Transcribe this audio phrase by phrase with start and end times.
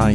[0.00, 0.14] Hi,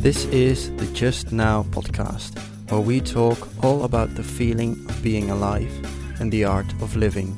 [0.00, 2.38] this is the Just Now podcast,
[2.70, 5.72] where we talk all about the feeling of being alive
[6.20, 7.36] and the art of living.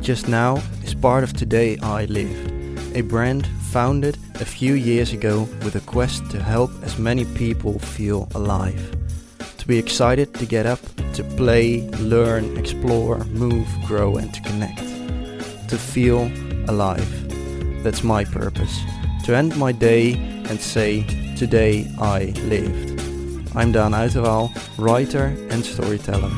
[0.00, 2.50] Just Now is part of Today I Lived,
[2.96, 7.78] a brand founded a few years ago with a quest to help as many people
[7.78, 8.92] feel alive.
[9.58, 10.80] To be excited to get up,
[11.14, 14.80] to play, learn, explore, move, grow, and to connect.
[15.68, 16.28] To feel
[16.68, 17.08] alive.
[17.84, 18.76] That's my purpose.
[19.26, 21.02] To end my day and say,
[21.36, 23.00] Today I lived.
[23.56, 26.30] I'm Dan Uiterwaal, writer and storyteller,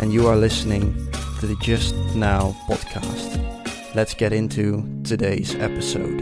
[0.00, 0.92] and you are listening
[1.40, 3.42] to the Just Now podcast.
[3.94, 6.20] Let's get into today's episode.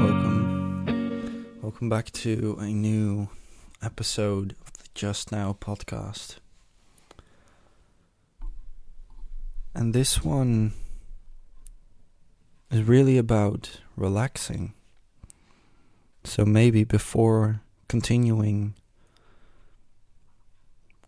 [0.00, 1.46] Welcome.
[1.60, 3.28] Welcome back to a new
[3.82, 6.36] episode of the Just Now podcast.
[9.74, 10.72] And this one
[12.70, 14.74] is really about relaxing.
[16.24, 18.74] So maybe before continuing,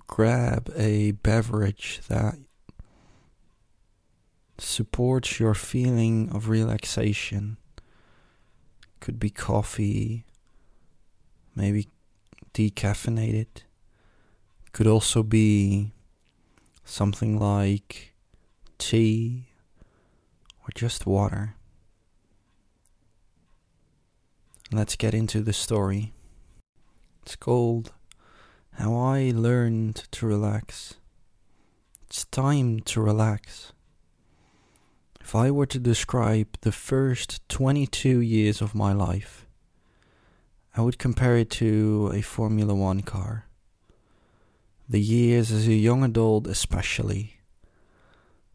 [0.06, 2.34] grab a beverage that
[4.58, 7.56] supports your feeling of relaxation.
[9.00, 10.24] Could be coffee,
[11.54, 11.88] maybe
[12.54, 13.62] decaffeinated.
[14.72, 15.92] Could also be
[16.84, 18.14] something like
[18.78, 19.51] tea
[20.62, 21.54] or just water.
[24.70, 26.12] Let's get into the story.
[27.22, 27.92] It's called
[28.72, 30.94] How I Learned to Relax.
[32.06, 33.72] It's time to relax.
[35.20, 39.46] If I were to describe the first 22 years of my life,
[40.76, 43.46] I would compare it to a Formula One car.
[44.88, 47.40] The years as a young adult, especially.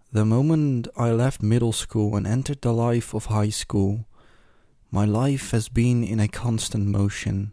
[0.09, 4.05] The moment I left middle school and entered the life of high school,
[4.89, 7.51] my life has been in a constant motion.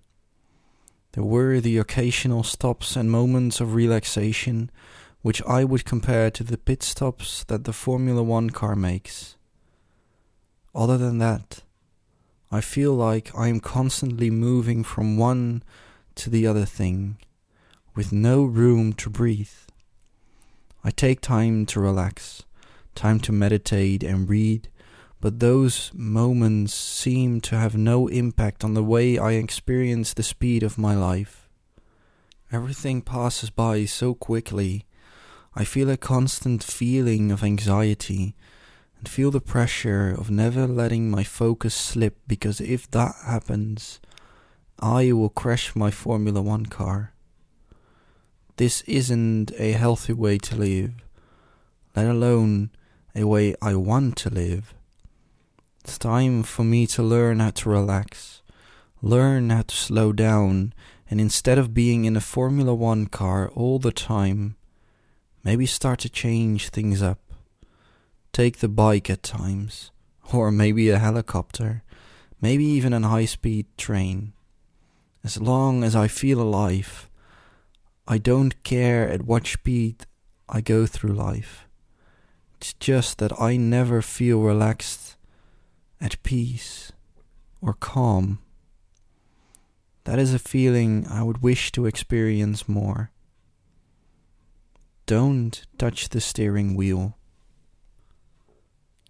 [1.12, 4.70] There were the occasional stops and moments of relaxation,
[5.22, 9.36] which I would compare to the pit stops that the Formula One car makes.
[10.76, 11.64] Other than that,
[12.52, 15.64] I feel like I am constantly moving from one
[16.14, 17.16] to the other thing,
[17.96, 19.48] with no room to breathe.
[20.86, 22.42] I take time to relax,
[22.94, 24.68] time to meditate and read,
[25.18, 30.62] but those moments seem to have no impact on the way I experience the speed
[30.62, 31.48] of my life.
[32.52, 34.84] Everything passes by so quickly.
[35.54, 38.36] I feel a constant feeling of anxiety
[38.98, 44.00] and feel the pressure of never letting my focus slip because if that happens,
[44.78, 47.13] I will crash my Formula One car.
[48.56, 50.92] This isn't a healthy way to live,
[51.96, 52.70] let alone
[53.12, 54.74] a way I want to live.
[55.80, 58.42] It's time for me to learn how to relax,
[59.02, 60.72] learn how to slow down,
[61.10, 64.54] and instead of being in a Formula One car all the time,
[65.42, 67.18] maybe start to change things up.
[68.32, 69.90] Take the bike at times,
[70.32, 71.82] or maybe a helicopter,
[72.40, 74.32] maybe even a high speed train.
[75.24, 77.10] As long as I feel alive,
[78.06, 80.04] I don't care at what speed
[80.46, 81.66] I go through life.
[82.58, 85.16] It's just that I never feel relaxed,
[86.02, 86.92] at peace,
[87.62, 88.40] or calm.
[90.04, 93.10] That is a feeling I would wish to experience more.
[95.06, 97.16] Don't touch the steering wheel.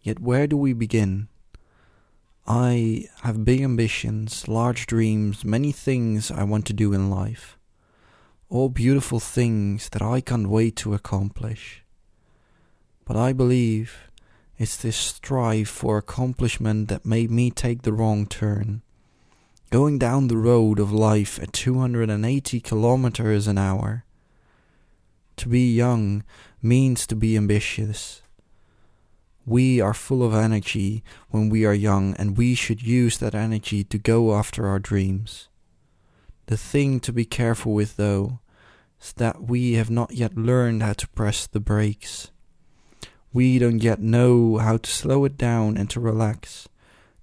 [0.03, 1.29] Yet where do we begin?
[2.47, 7.59] I have big ambitions, large dreams, many things I want to do in life
[8.55, 11.83] all beautiful things that I can't wait to accomplish.
[13.05, 14.09] But I believe
[14.57, 18.83] it's this strive for accomplishment that made me take the wrong turn.
[19.71, 24.05] Going down the road of life at 280 kilometers an hour.
[25.39, 26.23] To be young
[26.63, 28.23] means to be ambitious.
[29.45, 33.83] We are full of energy when we are young, and we should use that energy
[33.83, 35.49] to go after our dreams.
[36.47, 38.39] The thing to be careful with, though,
[39.13, 42.31] that we have not yet learned how to press the brakes.
[43.33, 46.69] We don't yet know how to slow it down and to relax,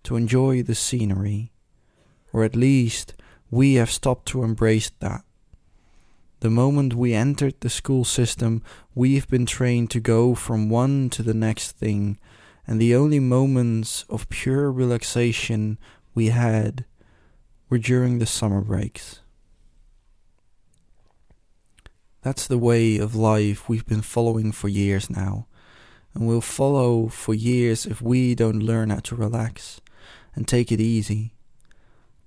[0.04, 1.51] to enjoy the scenery.
[2.33, 3.13] Or at least
[3.50, 5.24] we have stopped to embrace that.
[6.42, 8.63] The moment we entered the school system,
[8.95, 12.18] we've been trained to go from one to the next thing,
[12.68, 15.78] and the only moments of pure relaxation
[16.13, 16.86] we had
[17.69, 19.20] were during the summer breaks.
[22.21, 25.47] That's the way of life we've been following for years now,
[26.13, 29.81] and we'll follow for years if we don't learn how to relax,
[30.35, 31.33] and take it easy.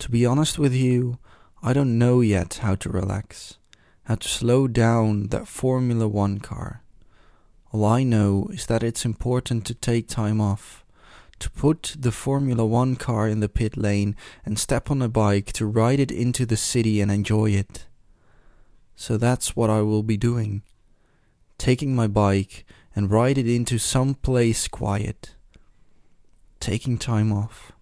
[0.01, 1.19] To be honest with you,
[1.63, 3.59] I don't know yet how to relax,
[4.05, 6.83] how to slow down that Formula One car.
[7.71, 10.85] All I know is that it's important to take time off,
[11.39, 15.53] to put the Formula One car in the pit lane and step on a bike
[15.53, 17.87] to ride it into the city and enjoy it.
[18.97, 20.63] So that's what I will be doing.
[21.59, 22.65] Taking my bike
[22.95, 25.35] and ride it into some place quiet.
[26.61, 27.73] Taking time off.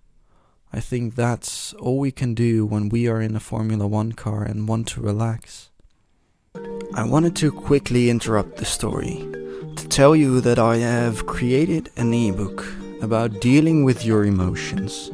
[0.72, 4.42] I think that's all we can do when we are in a Formula One car
[4.42, 5.70] and want to relax.
[6.94, 9.16] I wanted to quickly interrupt the story
[9.76, 12.64] to tell you that I have created an ebook
[13.02, 15.10] about dealing with your emotions.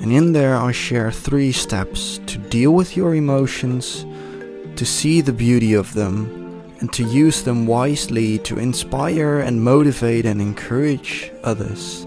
[0.00, 4.04] And in there, I share three steps to deal with your emotions,
[4.76, 6.44] to see the beauty of them,
[6.80, 12.06] and to use them wisely to inspire and motivate and encourage others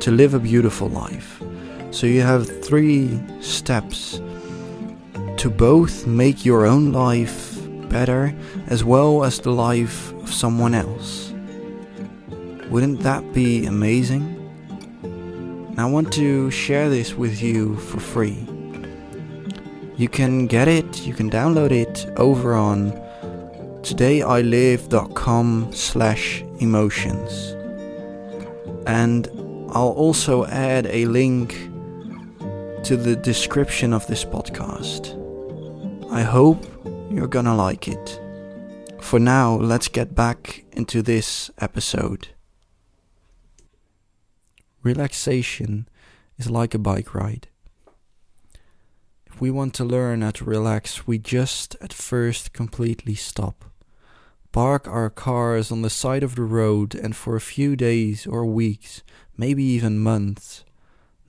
[0.00, 1.42] to live a beautiful life.
[1.90, 4.20] So you have three steps
[5.38, 7.58] to both make your own life
[7.88, 8.34] better
[8.68, 11.32] as well as the life of someone else.
[12.70, 14.32] Wouldn't that be amazing?
[15.78, 18.46] I want to share this with you for free.
[19.96, 21.85] You can get it, you can download it
[22.16, 22.92] over on
[23.82, 27.54] todayilived.com slash emotions.
[28.86, 29.28] And
[29.70, 31.52] I'll also add a link
[32.84, 35.14] to the description of this podcast.
[36.10, 36.64] I hope
[37.10, 38.20] you're gonna like it.
[39.00, 42.28] For now, let's get back into this episode.
[44.82, 45.88] Relaxation
[46.38, 47.48] is like a bike ride.
[49.38, 53.66] We want to learn how to relax, we just at first completely stop.
[54.50, 58.46] Park our cars on the side of the road and for a few days or
[58.46, 59.02] weeks,
[59.36, 60.64] maybe even months,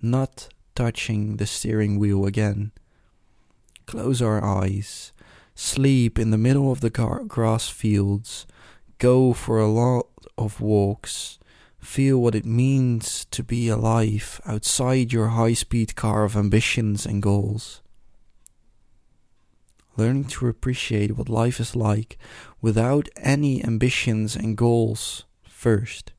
[0.02, 2.72] not touching the steering wheel again.
[3.88, 5.12] Close our eyes,
[5.54, 8.48] sleep in the middle of the gar- grass fields,
[9.00, 10.08] go for a lot
[10.38, 11.40] of walks,
[11.78, 17.22] feel what it means to be alive outside your high speed car of ambitions and
[17.22, 17.82] goals.
[19.98, 22.20] Learning to appreciate what life is like
[22.62, 26.14] without any ambitions and goals first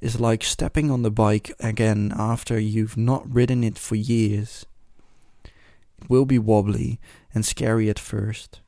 [0.00, 4.66] is like stepping on the bike again after you've not ridden it for years.
[5.44, 6.98] It will be wobbly
[7.32, 8.60] and scary at first,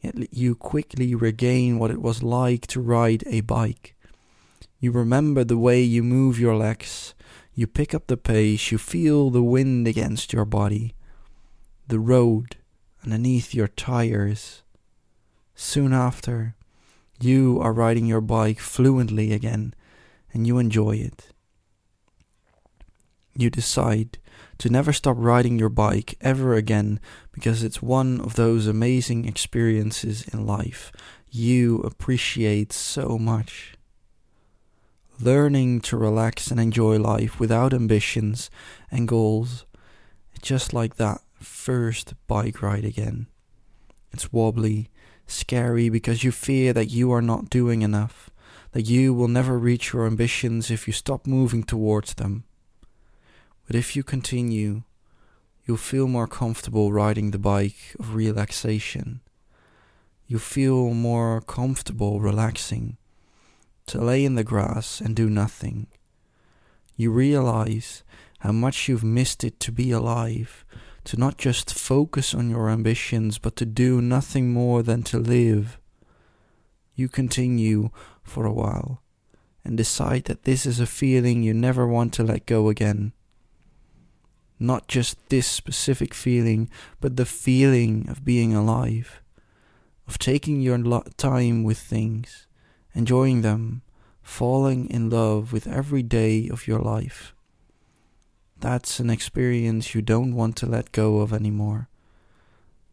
[0.00, 3.94] yet you quickly regain what it was like to ride a bike.
[4.80, 7.14] You remember the way you move your legs,
[7.54, 10.96] you pick up the pace, you feel the wind against your body,
[11.86, 12.56] the road
[13.04, 14.62] underneath your tires.
[15.54, 16.54] Soon after,
[17.20, 19.74] you are riding your bike fluently again
[20.32, 21.28] and you enjoy it.
[23.36, 24.18] You decide
[24.58, 27.00] to never stop riding your bike ever again
[27.32, 30.92] because it's one of those amazing experiences in life
[31.30, 33.74] you appreciate so much.
[35.20, 38.50] Learning to relax and enjoy life without ambitions
[38.90, 39.66] and goals,
[40.42, 43.26] just like that first bike ride again.
[44.12, 44.90] It's wobbly,
[45.26, 48.30] scary because you fear that you are not doing enough
[48.74, 52.42] that you will never reach your ambitions if you stop moving towards them.
[53.68, 54.82] But if you continue,
[55.64, 59.20] you'll feel more comfortable riding the bike of relaxation.
[60.26, 62.96] You'll feel more comfortable relaxing,
[63.86, 65.86] to lay in the grass and do nothing.
[66.96, 68.02] You realize
[68.40, 70.64] how much you've missed it to be alive,
[71.04, 75.78] to not just focus on your ambitions, but to do nothing more than to live.
[76.94, 77.90] You continue
[78.22, 79.02] for a while
[79.64, 83.12] and decide that this is a feeling you never want to let go again.
[84.58, 86.70] Not just this specific feeling,
[87.00, 89.22] but the feeling of being alive,
[90.06, 90.78] of taking your
[91.16, 92.46] time with things,
[92.94, 93.82] enjoying them,
[94.22, 97.34] falling in love with every day of your life.
[98.60, 101.88] That's an experience you don't want to let go of anymore.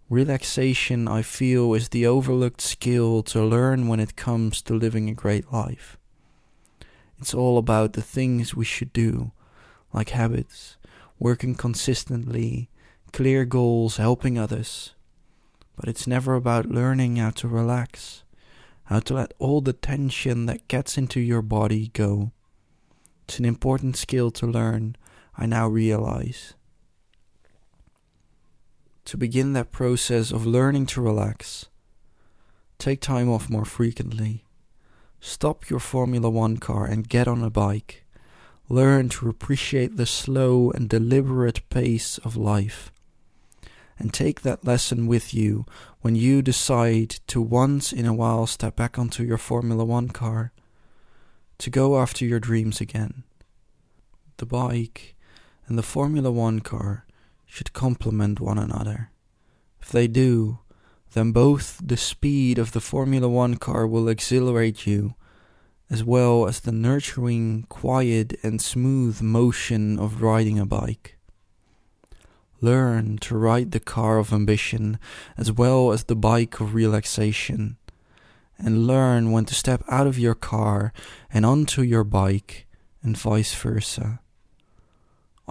[0.09, 5.13] Relaxation, I feel, is the overlooked skill to learn when it comes to living a
[5.13, 5.97] great life.
[7.17, 9.31] It's all about the things we should do,
[9.93, 10.75] like habits,
[11.19, 12.69] working consistently,
[13.13, 14.95] clear goals, helping others.
[15.77, 18.23] But it's never about learning how to relax,
[18.85, 22.31] how to let all the tension that gets into your body go.
[23.23, 24.97] It's an important skill to learn,
[25.37, 26.53] I now realize
[29.05, 31.65] to begin that process of learning to relax.
[32.77, 34.45] Take time off more frequently.
[35.19, 38.05] Stop your Formula One car and get on a bike.
[38.69, 42.91] learn to appreciate the slow and deliberate pace of life.
[43.99, 45.65] And take that lesson with you
[45.99, 50.53] when you decide to once in a while step back onto your Formula One car
[51.57, 53.23] to go after your dreams again.
[54.37, 55.15] The bike
[55.71, 57.05] and the Formula One car
[57.45, 59.09] should complement one another.
[59.79, 60.59] If they do,
[61.13, 65.15] then both the speed of the Formula One car will exhilarate you,
[65.89, 71.17] as well as the nurturing, quiet, and smooth motion of riding a bike.
[72.59, 74.99] Learn to ride the car of ambition
[75.37, 77.77] as well as the bike of relaxation
[78.57, 80.91] and learn when to step out of your car
[81.31, 82.67] and onto your bike,
[83.01, 84.20] and vice versa.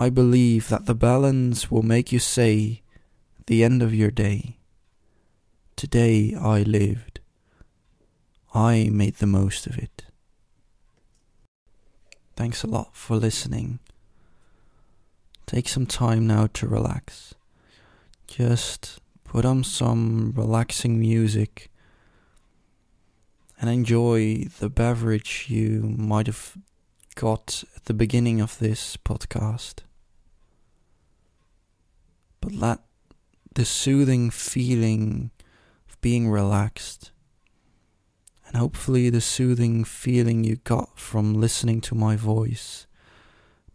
[0.00, 2.82] I believe that the balance will make you say
[3.46, 4.56] the end of your day,
[5.80, 7.20] Today I lived.
[8.52, 10.04] I made the most of it.
[12.36, 13.78] Thanks a lot for listening.
[15.46, 17.34] Take some time now to relax.
[18.26, 21.70] Just put on some relaxing music
[23.58, 26.58] and enjoy the beverage you might have
[27.14, 29.76] got at the beginning of this podcast.
[32.40, 32.80] But let
[33.54, 35.30] the soothing feeling
[35.88, 37.10] of being relaxed
[38.46, 42.86] and hopefully the soothing feeling you got from listening to my voice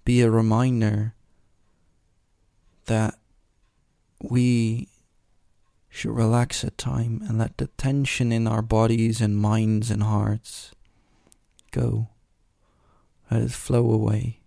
[0.03, 1.13] be a reminder
[2.85, 3.15] that
[4.21, 4.89] we
[5.89, 10.71] should relax at time and let the tension in our bodies and minds and hearts
[11.71, 12.09] go.
[13.31, 14.41] Let it flow away.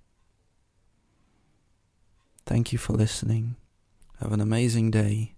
[2.45, 3.57] Thank you for listening.
[4.21, 5.35] Have an amazing day.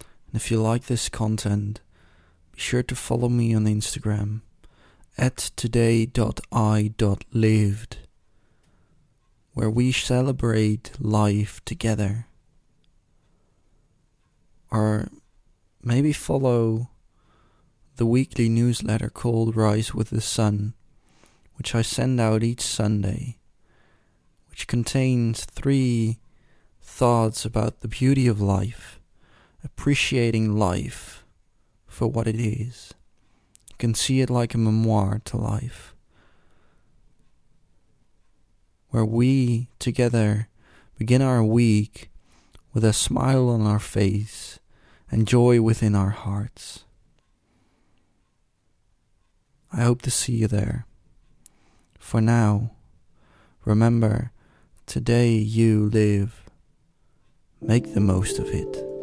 [0.00, 1.80] And if you like this content,
[2.50, 4.40] be sure to follow me on Instagram
[5.16, 6.16] at today.i.lived,
[9.54, 12.26] where we celebrate life together.
[14.72, 15.06] Or
[15.80, 16.90] maybe follow
[17.94, 20.74] the weekly newsletter called Rise with the Sun,
[21.56, 23.38] which I send out each Sunday,
[24.50, 26.18] which contains three
[26.86, 29.00] thoughts about the beauty of life,
[29.62, 31.24] appreciating life
[31.86, 32.94] for what it is.
[33.68, 35.94] You can see it like a memoir to life,
[38.90, 40.48] where we together
[40.96, 42.08] begin our week
[42.72, 44.58] with a smile on our face
[45.10, 46.84] and joy within our hearts.
[49.72, 50.86] I hope to see you there.
[51.98, 52.70] For now,
[53.64, 54.30] remember,
[54.86, 56.45] today you live.
[57.66, 58.95] Make the most of it.